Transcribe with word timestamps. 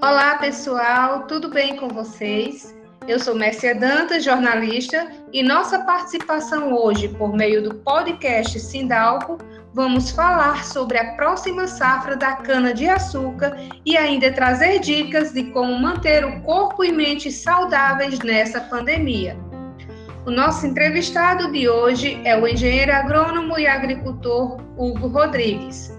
Olá, 0.00 0.38
pessoal, 0.40 1.26
tudo 1.26 1.50
bem 1.50 1.76
com 1.76 1.88
vocês? 1.88 2.74
Eu 3.06 3.18
sou 3.18 3.34
Mércia 3.34 3.74
Dantas, 3.74 4.24
jornalista, 4.24 5.06
e 5.30 5.42
nossa 5.42 5.80
participação 5.80 6.72
hoje, 6.72 7.10
por 7.10 7.34
meio 7.34 7.62
do 7.62 7.74
podcast 7.74 8.58
Sindalco, 8.58 9.36
vamos 9.74 10.10
falar 10.10 10.64
sobre 10.64 10.96
a 10.96 11.14
próxima 11.14 11.66
safra 11.66 12.16
da 12.16 12.36
cana-de-açúcar 12.36 13.54
e 13.84 13.98
ainda 13.98 14.32
trazer 14.32 14.78
dicas 14.78 15.30
de 15.34 15.44
como 15.50 15.78
manter 15.78 16.24
o 16.24 16.40
corpo 16.40 16.82
e 16.82 16.90
mente 16.90 17.30
saudáveis 17.30 18.18
nessa 18.20 18.62
pandemia. 18.62 19.36
O 20.24 20.30
nosso 20.30 20.64
entrevistado 20.64 21.50
de 21.50 21.68
hoje 21.68 22.20
é 22.24 22.38
o 22.38 22.46
engenheiro 22.46 22.92
agrônomo 22.92 23.58
e 23.58 23.66
agricultor 23.66 24.56
Hugo 24.76 25.08
Rodrigues. 25.08 25.92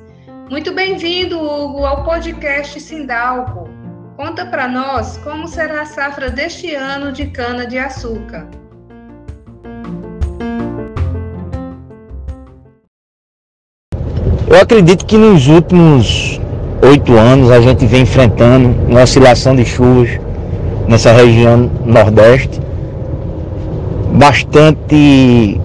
Muito 0.50 0.74
bem-vindo, 0.74 1.38
Hugo, 1.38 1.84
ao 1.84 2.06
podcast 2.06 2.80
Sindalco. 2.80 3.68
Conta 4.16 4.46
para 4.46 4.66
nós 4.70 5.18
como 5.18 5.46
será 5.46 5.82
a 5.82 5.86
safra 5.86 6.30
deste 6.30 6.74
ano 6.74 7.12
de 7.12 7.26
cana-de-açúcar. 7.32 8.48
Eu 14.48 14.62
acredito 14.62 15.06
que 15.06 15.18
nos 15.18 15.50
últimos 15.50 16.40
oito 16.82 17.12
anos 17.18 17.52
a 17.52 17.60
gente 17.60 17.86
vem 17.86 18.04
enfrentando 18.04 18.70
uma 18.88 19.02
oscilação 19.02 19.54
de 19.54 19.66
chuvas 19.66 20.18
nessa 20.88 21.12
região 21.12 21.70
nordeste 21.86 22.62
bastante 24.14 25.60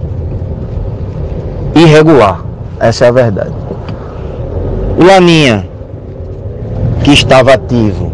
irregular. 1.75 2.43
Essa 2.79 3.05
é 3.05 3.07
a 3.07 3.11
verdade. 3.11 3.53
O 4.97 5.05
Laninha, 5.05 5.65
que 7.03 7.11
estava 7.11 7.53
ativo 7.53 8.11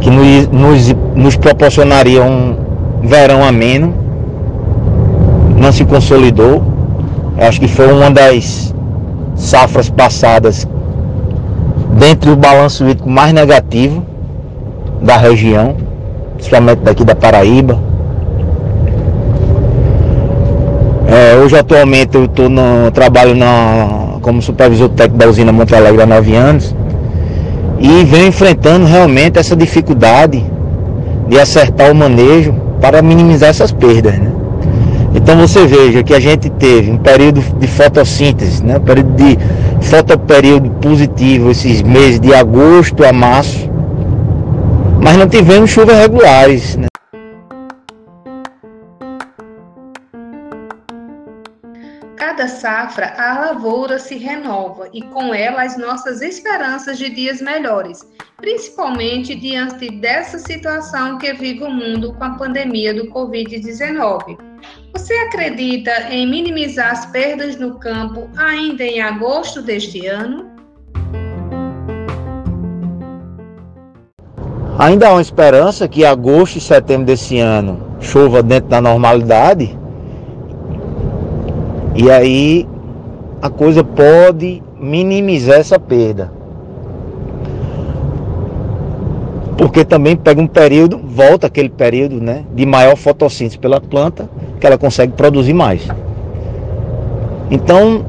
que 0.00 0.10
nos, 0.10 0.48
nos, 0.48 0.94
nos 1.14 1.36
proporcionaria 1.36 2.22
um 2.22 2.56
verão 3.02 3.44
ameno, 3.44 3.94
não 5.56 5.72
se 5.72 5.84
consolidou. 5.84 6.62
Acho 7.36 7.60
que 7.60 7.68
foi 7.68 7.92
uma 7.92 8.10
das 8.10 8.74
safras 9.36 9.88
passadas 9.88 10.66
dentro 11.98 12.30
do 12.30 12.36
balanço 12.36 12.84
hídrico 12.84 13.08
mais 13.08 13.32
negativo 13.32 14.04
da 15.02 15.16
região, 15.16 15.76
principalmente 16.34 16.80
daqui 16.80 17.04
da 17.04 17.14
Paraíba. 17.14 17.78
É, 21.10 21.36
hoje 21.48 21.56
atualmente 21.56 22.14
eu 22.14 22.26
estou 22.26 22.50
no 22.50 22.90
trabalho 22.90 23.34
na, 23.34 24.18
como 24.20 24.42
supervisor 24.42 24.90
técnico 24.90 25.16
da 25.16 25.30
usina 25.30 25.50
Monte 25.50 25.74
Alegre 25.74 26.02
há 26.02 26.04
nove 26.04 26.36
anos 26.36 26.76
e 27.80 28.04
vem 28.04 28.26
enfrentando 28.26 28.84
realmente 28.84 29.38
essa 29.38 29.56
dificuldade 29.56 30.44
de 31.26 31.40
acertar 31.40 31.90
o 31.90 31.94
manejo 31.94 32.54
para 32.82 33.00
minimizar 33.00 33.48
essas 33.48 33.72
perdas. 33.72 34.18
Né? 34.18 34.30
Então 35.14 35.38
você 35.38 35.66
veja 35.66 36.02
que 36.02 36.12
a 36.12 36.20
gente 36.20 36.50
teve 36.50 36.90
um 36.90 36.98
período 36.98 37.40
de 37.58 37.66
fotossíntese, 37.66 38.62
né? 38.62 38.76
um 38.76 38.80
período 38.80 39.14
de 39.14 39.38
fotoperíodo 39.80 40.68
positivo 40.82 41.50
esses 41.50 41.80
meses 41.80 42.20
de 42.20 42.34
agosto 42.34 43.06
a 43.06 43.12
março, 43.12 43.70
mas 45.00 45.16
não 45.16 45.26
tivemos 45.26 45.70
chuvas 45.70 45.96
regulares. 45.96 46.76
Né? 46.76 46.88
Cada 52.18 52.48
safra, 52.48 53.14
a 53.16 53.38
lavoura 53.38 53.98
se 53.98 54.16
renova 54.16 54.88
e 54.92 55.00
com 55.02 55.32
ela 55.32 55.62
as 55.62 55.78
nossas 55.78 56.20
esperanças 56.20 56.98
de 56.98 57.08
dias 57.08 57.40
melhores, 57.40 58.04
principalmente 58.36 59.36
diante 59.36 59.88
dessa 59.88 60.38
situação 60.38 61.16
que 61.16 61.32
vive 61.32 61.62
o 61.62 61.70
mundo 61.70 62.12
com 62.14 62.24
a 62.24 62.30
pandemia 62.30 62.92
do 62.92 63.08
Covid-19. 63.12 64.36
Você 64.92 65.14
acredita 65.14 65.92
em 66.10 66.26
minimizar 66.26 66.90
as 66.90 67.06
perdas 67.06 67.56
no 67.56 67.78
campo 67.78 68.28
ainda 68.36 68.82
em 68.82 69.00
agosto 69.00 69.62
deste 69.62 70.06
ano? 70.08 70.50
Ainda 74.76 75.08
há 75.08 75.12
uma 75.12 75.22
esperança 75.22 75.86
que 75.86 76.04
agosto 76.04 76.56
e 76.56 76.60
setembro 76.60 77.06
desse 77.06 77.38
ano 77.38 77.96
chova 78.00 78.42
dentro 78.42 78.68
da 78.70 78.80
normalidade 78.80 79.77
e 81.98 82.08
aí 82.12 82.64
a 83.42 83.50
coisa 83.50 83.82
pode 83.82 84.62
minimizar 84.78 85.58
essa 85.58 85.80
perda. 85.80 86.30
Porque 89.56 89.84
também 89.84 90.14
pega 90.14 90.40
um 90.40 90.46
período, 90.46 90.96
volta 91.04 91.48
aquele 91.48 91.68
período 91.68 92.20
né, 92.20 92.44
de 92.54 92.64
maior 92.64 92.94
fotossíntese 92.94 93.58
pela 93.58 93.80
planta, 93.80 94.30
que 94.60 94.66
ela 94.66 94.78
consegue 94.78 95.12
produzir 95.14 95.52
mais. 95.52 95.88
Então, 97.50 98.04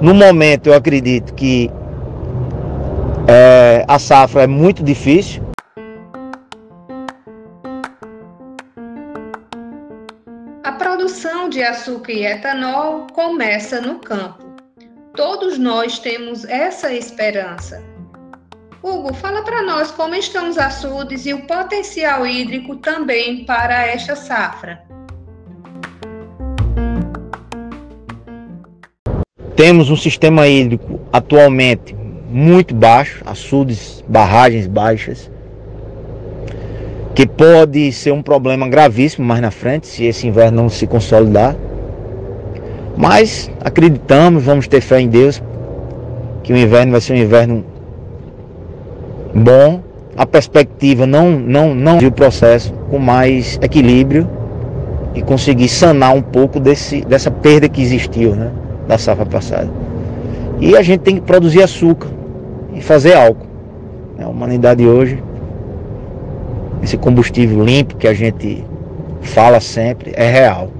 no 0.00 0.12
momento 0.12 0.66
eu 0.66 0.74
acredito 0.74 1.34
que 1.34 1.70
é, 3.28 3.84
a 3.86 4.00
safra 4.00 4.42
é 4.42 4.46
muito 4.48 4.82
difícil, 4.82 5.40
de 11.52 11.62
açúcar 11.62 12.12
e 12.12 12.24
etanol 12.24 13.06
começa 13.12 13.80
no 13.80 13.98
campo. 13.98 14.56
Todos 15.14 15.58
nós 15.58 15.98
temos 15.98 16.44
essa 16.46 16.92
esperança. 16.92 17.84
Hugo, 18.82 19.12
fala 19.14 19.42
para 19.42 19.62
nós 19.62 19.90
como 19.90 20.14
estão 20.14 20.48
os 20.48 20.56
açudes 20.56 21.26
e 21.26 21.34
o 21.34 21.46
potencial 21.46 22.26
hídrico 22.26 22.76
também 22.76 23.44
para 23.44 23.86
esta 23.86 24.16
safra. 24.16 24.82
Temos 29.54 29.90
um 29.90 29.96
sistema 29.96 30.48
hídrico 30.48 31.00
atualmente 31.12 31.94
muito 32.28 32.74
baixo, 32.74 33.22
açudes, 33.26 34.02
barragens 34.08 34.66
baixas 34.66 35.30
que 37.14 37.26
pode 37.26 37.92
ser 37.92 38.12
um 38.12 38.22
problema 38.22 38.68
gravíssimo 38.68 39.26
mais 39.26 39.40
na 39.40 39.50
frente, 39.50 39.86
se 39.86 40.04
esse 40.04 40.26
inverno 40.26 40.62
não 40.62 40.68
se 40.68 40.86
consolidar. 40.86 41.54
Mas 42.96 43.50
acreditamos, 43.62 44.44
vamos 44.44 44.66
ter 44.66 44.80
fé 44.80 45.00
em 45.00 45.08
Deus, 45.08 45.42
que 46.42 46.52
o 46.52 46.56
inverno 46.56 46.92
vai 46.92 47.00
ser 47.00 47.12
um 47.12 47.16
inverno 47.16 47.64
bom. 49.34 49.80
A 50.16 50.26
perspectiva 50.26 51.06
não 51.06 51.30
não 51.30 51.74
não 51.74 51.98
o 51.98 52.12
processo 52.12 52.72
com 52.90 52.98
mais 52.98 53.58
equilíbrio 53.62 54.28
e 55.14 55.22
conseguir 55.22 55.68
sanar 55.68 56.14
um 56.14 56.22
pouco 56.22 56.60
desse, 56.60 57.02
dessa 57.02 57.30
perda 57.30 57.68
que 57.68 57.80
existiu, 57.80 58.34
né, 58.34 58.50
da 58.86 58.98
safra 58.98 59.26
passada. 59.26 59.70
E 60.60 60.76
a 60.76 60.82
gente 60.82 61.00
tem 61.00 61.16
que 61.16 61.22
produzir 61.22 61.62
açúcar 61.62 62.08
e 62.74 62.80
fazer 62.80 63.14
álcool. 63.14 63.46
A 64.18 64.28
humanidade 64.28 64.86
hoje 64.86 65.18
esse 66.82 66.98
combustível 66.98 67.64
limpo 67.64 67.96
que 67.96 68.08
a 68.08 68.14
gente 68.14 68.64
fala 69.22 69.60
sempre 69.60 70.12
é 70.16 70.30
real. 70.30 70.72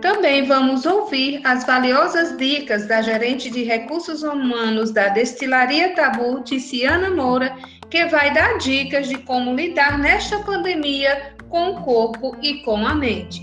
Também 0.00 0.46
vamos 0.46 0.86
ouvir 0.86 1.40
as 1.44 1.66
valiosas 1.66 2.36
dicas 2.36 2.86
da 2.86 3.02
gerente 3.02 3.50
de 3.50 3.64
recursos 3.64 4.22
humanos 4.22 4.92
da 4.92 5.08
Destilaria 5.08 5.94
Tabu, 5.94 6.42
Ticiana 6.42 7.10
Moura, 7.10 7.54
que 7.90 8.06
vai 8.06 8.32
dar 8.32 8.56
dicas 8.58 9.08
de 9.08 9.18
como 9.18 9.54
lidar 9.54 9.98
nesta 9.98 10.38
pandemia 10.40 11.34
com 11.48 11.72
o 11.72 11.82
corpo 11.82 12.36
e 12.40 12.62
com 12.62 12.86
a 12.86 12.94
mente. 12.94 13.42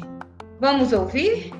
Vamos 0.60 0.92
ouvir? 0.92 1.59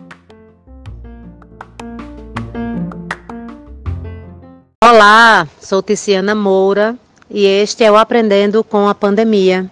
Olá, 5.40 5.48
sou 5.62 5.82
Ticiana 5.82 6.36
Moura 6.36 7.00
e 7.30 7.46
este 7.46 7.86
é 7.86 7.90
o 7.90 7.96
Aprendendo 7.96 8.62
com 8.62 8.90
a 8.90 8.94
Pandemia. 8.94 9.72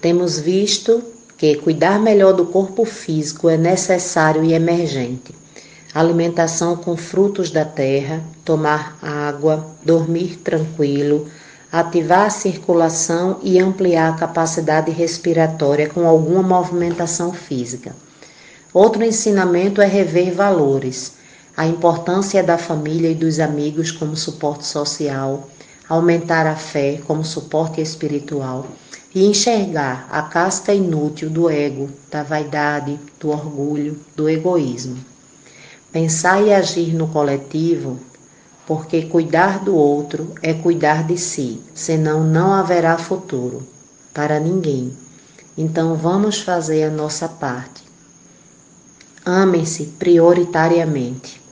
Temos 0.00 0.38
visto 0.38 1.02
que 1.36 1.56
cuidar 1.56 1.98
melhor 1.98 2.34
do 2.34 2.46
corpo 2.46 2.84
físico 2.84 3.48
é 3.48 3.56
necessário 3.56 4.44
e 4.44 4.52
emergente. 4.52 5.34
Alimentação 5.92 6.76
com 6.76 6.96
frutos 6.96 7.50
da 7.50 7.64
terra, 7.64 8.22
tomar 8.44 8.96
água, 9.02 9.74
dormir 9.84 10.36
tranquilo, 10.36 11.26
ativar 11.72 12.26
a 12.26 12.30
circulação 12.30 13.40
e 13.42 13.58
ampliar 13.58 14.12
a 14.12 14.16
capacidade 14.16 14.92
respiratória 14.92 15.88
com 15.88 16.06
alguma 16.06 16.44
movimentação 16.44 17.32
física. 17.32 17.92
Outro 18.72 19.02
ensinamento 19.02 19.82
é 19.82 19.86
rever 19.86 20.32
valores 20.32 21.23
a 21.56 21.66
importância 21.66 22.42
da 22.42 22.58
família 22.58 23.10
e 23.10 23.14
dos 23.14 23.38
amigos 23.38 23.92
como 23.92 24.16
suporte 24.16 24.66
social, 24.66 25.48
aumentar 25.88 26.46
a 26.46 26.56
fé 26.56 27.00
como 27.06 27.24
suporte 27.24 27.80
espiritual 27.80 28.66
e 29.14 29.24
enxergar 29.24 30.08
a 30.10 30.22
casca 30.22 30.74
inútil 30.74 31.30
do 31.30 31.48
ego, 31.48 31.88
da 32.10 32.24
vaidade, 32.24 32.98
do 33.20 33.30
orgulho, 33.30 34.00
do 34.16 34.28
egoísmo. 34.28 34.96
Pensar 35.92 36.42
e 36.42 36.52
agir 36.52 36.92
no 36.92 37.06
coletivo, 37.06 38.00
porque 38.66 39.02
cuidar 39.02 39.62
do 39.62 39.76
outro 39.76 40.34
é 40.42 40.52
cuidar 40.54 41.06
de 41.06 41.16
si, 41.16 41.62
senão 41.72 42.24
não 42.24 42.52
haverá 42.52 42.98
futuro 42.98 43.62
para 44.12 44.40
ninguém. 44.40 44.92
Então 45.56 45.94
vamos 45.94 46.40
fazer 46.40 46.82
a 46.82 46.90
nossa 46.90 47.28
parte. 47.28 47.84
Amem-se 49.24 49.84
prioritariamente. 49.98 51.43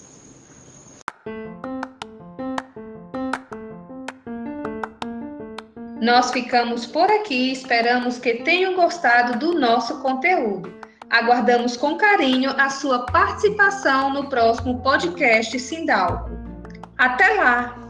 Nós 6.03 6.33
ficamos 6.33 6.85
por 6.85 7.09
aqui, 7.09 7.53
esperamos 7.53 8.19
que 8.19 8.43
tenham 8.43 8.75
gostado 8.75 9.39
do 9.39 9.57
nosso 9.57 10.01
conteúdo. 10.01 10.75
Aguardamos 11.09 11.77
com 11.77 11.97
carinho 11.97 12.51
a 12.59 12.69
sua 12.71 13.07
participação 13.07 14.13
no 14.13 14.29
próximo 14.29 14.83
podcast 14.83 15.57
Sindalco. 15.61 16.29
Até 16.99 17.35
lá! 17.35 17.82